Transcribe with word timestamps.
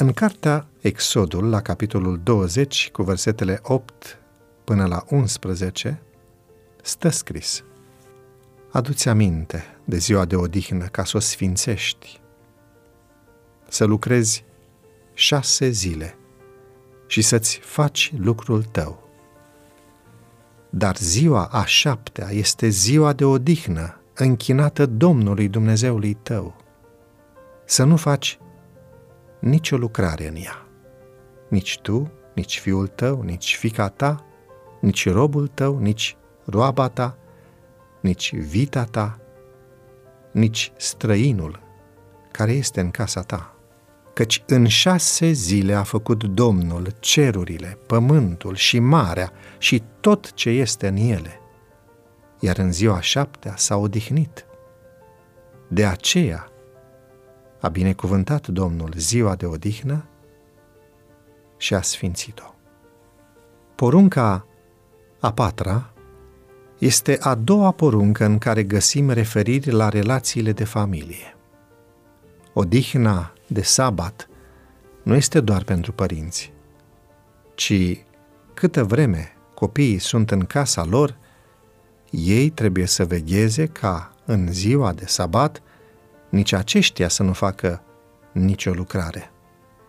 În 0.00 0.12
cartea 0.12 0.66
Exodul, 0.80 1.48
la 1.48 1.60
capitolul 1.60 2.20
20, 2.22 2.90
cu 2.90 3.02
versetele 3.02 3.60
8 3.62 4.18
până 4.64 4.86
la 4.86 5.04
11, 5.10 6.02
stă 6.82 7.08
scris 7.08 7.64
Adu-ți 8.70 9.08
aminte 9.08 9.64
de 9.84 9.96
ziua 9.96 10.24
de 10.24 10.36
odihnă 10.36 10.84
ca 10.84 11.04
să 11.04 11.16
o 11.16 11.20
sfințești, 11.20 12.20
să 13.68 13.84
lucrezi 13.84 14.44
șase 15.14 15.68
zile 15.68 16.18
și 17.06 17.22
să-ți 17.22 17.58
faci 17.58 18.12
lucrul 18.18 18.62
tău. 18.62 19.08
Dar 20.70 20.96
ziua 20.96 21.44
a 21.44 21.64
șaptea 21.64 22.30
este 22.30 22.68
ziua 22.68 23.12
de 23.12 23.24
odihnă, 23.24 24.00
închinată 24.14 24.86
Domnului 24.86 25.48
Dumnezeului 25.48 26.14
tău. 26.14 26.56
Să 27.64 27.84
nu 27.84 27.96
faci 27.96 28.38
nicio 29.38 29.76
lucrare 29.76 30.28
în 30.28 30.36
ea. 30.36 30.66
Nici 31.48 31.78
tu, 31.82 32.12
nici 32.34 32.60
fiul 32.60 32.86
tău, 32.86 33.22
nici 33.22 33.56
fica 33.56 33.88
ta, 33.88 34.24
nici 34.80 35.10
robul 35.10 35.46
tău, 35.46 35.78
nici 35.78 36.16
roaba 36.44 36.88
ta, 36.88 37.16
nici 38.00 38.34
vita 38.34 38.84
ta, 38.84 39.18
nici 40.32 40.72
străinul 40.76 41.60
care 42.30 42.52
este 42.52 42.80
în 42.80 42.90
casa 42.90 43.20
ta. 43.22 43.52
Căci 44.14 44.42
în 44.46 44.66
șase 44.66 45.30
zile 45.30 45.74
a 45.74 45.82
făcut 45.82 46.24
Domnul 46.24 46.86
cerurile, 46.98 47.78
pământul 47.86 48.54
și 48.54 48.78
marea 48.78 49.32
și 49.58 49.82
tot 50.00 50.32
ce 50.32 50.50
este 50.50 50.88
în 50.88 50.96
ele, 50.96 51.40
iar 52.40 52.58
în 52.58 52.72
ziua 52.72 53.00
șaptea 53.00 53.56
s-a 53.56 53.76
odihnit. 53.76 54.46
De 55.68 55.84
aceea 55.84 56.48
a 57.60 57.68
binecuvântat 57.68 58.46
Domnul 58.46 58.92
ziua 58.96 59.34
de 59.34 59.46
odihnă 59.46 60.04
și 61.56 61.74
a 61.74 61.82
sfințit-o. 61.82 62.54
Porunca 63.74 64.46
a 65.20 65.32
patra 65.32 65.92
este 66.78 67.18
a 67.20 67.34
doua 67.34 67.70
poruncă 67.70 68.24
în 68.24 68.38
care 68.38 68.62
găsim 68.62 69.10
referiri 69.10 69.70
la 69.70 69.88
relațiile 69.88 70.52
de 70.52 70.64
familie. 70.64 71.36
Odihna 72.52 73.32
de 73.46 73.62
sabat 73.62 74.28
nu 75.02 75.14
este 75.14 75.40
doar 75.40 75.62
pentru 75.62 75.92
părinți, 75.92 76.52
ci 77.54 78.04
câtă 78.54 78.84
vreme 78.84 79.32
copiii 79.54 79.98
sunt 79.98 80.30
în 80.30 80.40
casa 80.44 80.84
lor, 80.84 81.16
ei 82.10 82.50
trebuie 82.50 82.86
să 82.86 83.04
vegheze 83.04 83.66
ca 83.66 84.12
în 84.24 84.52
ziua 84.52 84.92
de 84.92 85.04
sabat 85.06 85.62
nici 86.28 86.52
aceștia 86.52 87.08
să 87.08 87.22
nu 87.22 87.32
facă 87.32 87.82
nicio 88.32 88.70
lucrare. 88.70 89.30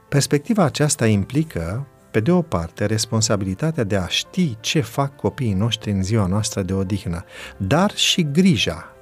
Perspectiva 0.10 0.64
aceasta 0.64 1.08
implică, 1.08 1.88
pe 2.12 2.20
de 2.20 2.32
o 2.32 2.42
parte, 2.42 2.86
responsabilitatea 2.86 3.84
de 3.84 3.96
a 3.96 4.08
ști 4.08 4.58
ce 4.60 4.82
fac 4.82 5.16
copiii 5.16 5.54
noștri 5.54 5.92
în 5.92 6.04
ziua 6.04 6.26
noastră 6.26 6.62
de 6.62 6.74
odihnă, 6.74 7.24
dar 7.58 7.96
și 7.96 8.28
grija 8.32 8.94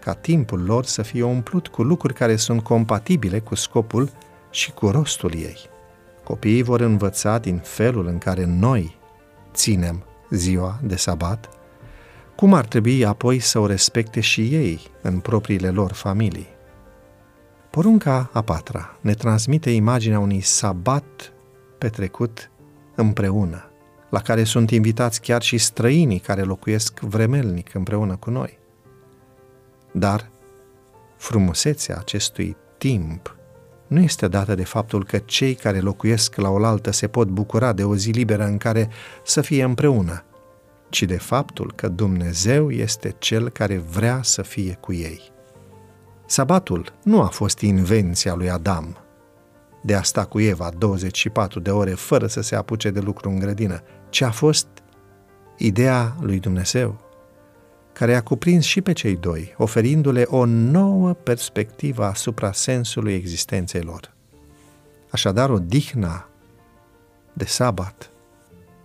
ca 0.00 0.14
timpul 0.14 0.64
lor 0.64 0.84
să 0.84 1.02
fie 1.02 1.22
umplut 1.22 1.68
cu 1.68 1.82
lucruri 1.82 2.14
care 2.14 2.36
sunt 2.36 2.62
compatibile 2.62 3.38
cu 3.38 3.54
scopul 3.54 4.10
și 4.50 4.72
cu 4.72 4.90
rostul 4.90 5.34
ei. 5.34 5.58
Copiii 6.24 6.62
vor 6.62 6.80
învăța 6.80 7.38
din 7.38 7.58
felul 7.58 8.06
în 8.06 8.18
care 8.18 8.44
noi 8.44 8.98
ținem 9.52 10.04
ziua 10.30 10.78
de 10.82 10.96
sabat, 10.96 11.48
cum 12.36 12.54
ar 12.54 12.66
trebui 12.66 13.04
apoi 13.04 13.38
să 13.38 13.58
o 13.58 13.66
respecte 13.66 14.20
și 14.20 14.40
ei 14.40 14.80
în 15.02 15.18
propriile 15.18 15.70
lor 15.70 15.92
familii. 15.92 16.48
Porunca 17.70 18.30
a 18.32 18.42
patra 18.42 18.98
ne 19.00 19.14
transmite 19.14 19.70
imaginea 19.70 20.18
unui 20.18 20.40
sabat 20.40 21.32
petrecut 21.78 22.50
împreună, 22.94 23.70
la 24.08 24.20
care 24.20 24.44
sunt 24.44 24.70
invitați 24.70 25.20
chiar 25.20 25.42
și 25.42 25.58
străinii 25.58 26.18
care 26.18 26.42
locuiesc 26.42 27.00
vremelnic 27.00 27.74
împreună 27.74 28.16
cu 28.16 28.30
noi. 28.30 28.58
Dar 29.92 30.30
frumusețea 31.16 31.96
acestui 31.98 32.56
timp 32.78 33.36
nu 33.86 34.00
este 34.00 34.28
dată 34.28 34.54
de 34.54 34.64
faptul 34.64 35.04
că 35.04 35.18
cei 35.18 35.54
care 35.54 35.80
locuiesc 35.80 36.36
la 36.36 36.48
oaltă 36.48 36.90
se 36.90 37.08
pot 37.08 37.28
bucura 37.28 37.72
de 37.72 37.84
o 37.84 37.96
zi 37.96 38.10
liberă 38.10 38.44
în 38.44 38.56
care 38.56 38.88
să 39.24 39.40
fie 39.40 39.62
împreună, 39.62 40.24
ci 40.88 41.02
de 41.02 41.16
faptul 41.16 41.72
că 41.74 41.88
Dumnezeu 41.88 42.70
este 42.70 43.14
Cel 43.18 43.48
care 43.48 43.78
vrea 43.78 44.20
să 44.22 44.42
fie 44.42 44.78
cu 44.80 44.92
ei. 44.92 45.38
Sabatul 46.30 46.92
nu 47.02 47.20
a 47.20 47.26
fost 47.26 47.60
invenția 47.60 48.34
lui 48.34 48.50
Adam, 48.50 48.96
de 49.82 49.94
a 49.94 50.02
sta 50.02 50.24
cu 50.24 50.40
Eva 50.40 50.70
24 50.78 51.60
de 51.60 51.70
ore 51.70 51.90
fără 51.90 52.26
să 52.26 52.40
se 52.40 52.56
apuce 52.56 52.90
de 52.90 53.00
lucru 53.00 53.28
în 53.28 53.38
grădină, 53.38 53.82
ci 54.08 54.20
a 54.20 54.30
fost 54.30 54.66
ideea 55.56 56.16
lui 56.20 56.38
Dumnezeu, 56.38 57.00
care 57.92 58.16
a 58.16 58.22
cuprins 58.22 58.64
și 58.64 58.80
pe 58.80 58.92
cei 58.92 59.16
doi, 59.16 59.54
oferindu-le 59.56 60.22
o 60.26 60.44
nouă 60.44 61.12
perspectivă 61.12 62.04
asupra 62.04 62.52
sensului 62.52 63.14
existenței 63.14 63.80
lor. 63.80 64.14
Așadar, 65.10 65.50
o 65.50 65.58
dihna 65.58 66.28
de 67.32 67.44
sabat 67.44 68.10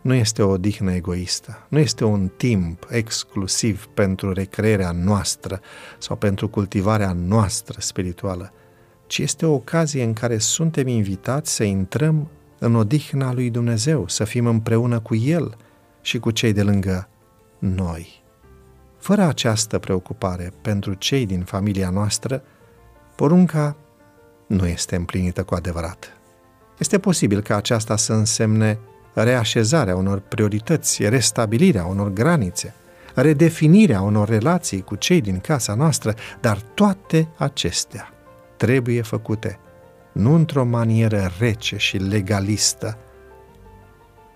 nu 0.06 0.14
este 0.14 0.42
o 0.42 0.50
odihnă 0.50 0.92
egoistă, 0.92 1.66
nu 1.70 1.80
este 1.80 2.04
un 2.04 2.32
timp 2.38 2.88
exclusiv 2.90 3.86
pentru 3.86 4.34
recrearea 4.34 4.92
noastră 4.92 5.60
sau 5.98 6.16
pentru 6.16 6.50
cultivarea 6.50 7.14
noastră 7.14 7.76
spirituală, 7.80 8.54
ci 9.08 9.18
este 9.18 9.46
o 9.46 9.54
ocazie 9.54 10.04
în 10.04 10.14
care 10.14 10.38
suntem 10.38 10.88
invitați 10.88 11.54
să 11.54 11.64
intrăm 11.64 12.28
în 12.60 12.76
odihna 12.76 13.34
lui 13.34 13.50
Dumnezeu, 13.50 14.08
să 14.08 14.24
fim 14.24 14.46
împreună 14.46 15.00
cu 15.00 15.16
El 15.16 15.58
și 16.02 16.20
cu 16.20 16.32
cei 16.32 16.54
de 16.54 16.64
lângă 16.64 17.10
noi. 17.60 18.24
Fără 18.98 19.22
această 19.22 19.80
preocupare 19.80 20.54
pentru 20.62 20.94
cei 20.94 21.26
din 21.26 21.44
familia 21.44 21.90
noastră, 21.90 22.44
porunca 23.16 23.78
nu 24.48 24.68
este 24.68 24.96
împlinită 24.96 25.44
cu 25.44 25.56
adevărat. 25.56 26.18
Este 26.78 27.00
posibil 27.00 27.42
ca 27.42 27.56
aceasta 27.56 27.96
să 27.96 28.14
însemne 28.14 28.80
reașezarea 29.24 29.96
unor 29.96 30.20
priorități, 30.20 31.09
restabilirea 31.09 31.86
unor 31.86 32.09
granițe, 32.09 32.74
redefinirea 33.14 34.02
unor 34.02 34.28
relații 34.28 34.81
cu 34.81 34.96
cei 34.96 35.22
din 35.22 35.40
casa 35.40 35.74
noastră, 35.74 36.14
dar 36.42 36.58
toate 36.74 37.28
acestea 37.38 38.14
trebuie 38.58 39.02
făcute 39.02 39.59
nu 40.12 40.34
într-o 40.34 40.64
manieră 40.64 41.31
rece 41.40 41.78
și 41.78 41.98
legalistă, 41.98 42.98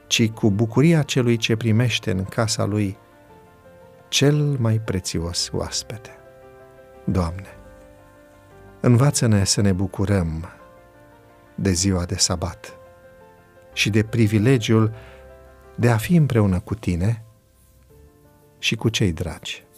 ci 0.08 0.30
cu 0.30 0.52
bucuria 0.52 1.02
celui 1.02 1.38
ce 1.38 1.56
primește 1.56 2.12
în 2.12 2.24
casa 2.24 2.66
lui 2.66 2.98
cel 4.08 4.36
mai 4.60 4.80
prețios 4.80 5.50
oaspete. 5.54 6.10
Doamne, 7.06 7.48
învață-ne 8.80 9.44
să 9.44 9.62
ne 9.62 9.72
bucurăm 9.72 10.50
de 11.56 11.72
ziua 11.72 12.04
de 12.04 12.16
sabat 12.16 12.79
și 13.74 13.90
de 13.90 14.04
privilegiul 14.04 14.94
de 15.76 15.90
a 15.90 15.98
fi 15.98 16.16
împreună 16.16 16.60
cu 16.60 16.76
Tine 16.76 17.24
și 18.60 18.76
cu 18.76 18.90
cei 18.90 19.12
dragi. 19.12 19.30
thank 19.40 19.64
you 19.64 19.69